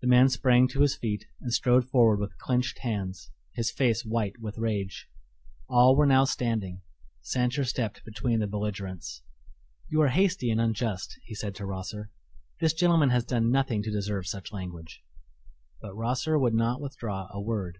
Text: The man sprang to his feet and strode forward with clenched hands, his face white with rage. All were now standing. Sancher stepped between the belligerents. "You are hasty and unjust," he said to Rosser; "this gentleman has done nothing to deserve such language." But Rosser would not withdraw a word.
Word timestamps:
The 0.00 0.06
man 0.06 0.30
sprang 0.30 0.66
to 0.68 0.80
his 0.80 0.96
feet 0.96 1.26
and 1.42 1.52
strode 1.52 1.84
forward 1.86 2.18
with 2.20 2.38
clenched 2.38 2.78
hands, 2.78 3.30
his 3.52 3.70
face 3.70 4.02
white 4.02 4.40
with 4.40 4.56
rage. 4.56 5.10
All 5.68 5.94
were 5.94 6.06
now 6.06 6.24
standing. 6.24 6.80
Sancher 7.20 7.64
stepped 7.66 8.02
between 8.02 8.38
the 8.40 8.46
belligerents. 8.46 9.20
"You 9.90 10.00
are 10.00 10.08
hasty 10.08 10.50
and 10.50 10.58
unjust," 10.58 11.18
he 11.26 11.34
said 11.34 11.54
to 11.56 11.66
Rosser; 11.66 12.10
"this 12.62 12.72
gentleman 12.72 13.10
has 13.10 13.26
done 13.26 13.50
nothing 13.50 13.82
to 13.82 13.90
deserve 13.90 14.26
such 14.26 14.52
language." 14.52 15.04
But 15.82 15.94
Rosser 15.94 16.38
would 16.38 16.54
not 16.54 16.80
withdraw 16.80 17.28
a 17.30 17.38
word. 17.38 17.78